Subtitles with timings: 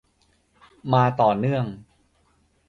[0.93, 1.65] มาต่อเนื่อง